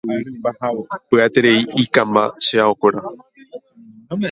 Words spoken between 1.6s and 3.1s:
ikãmba che aokuéra.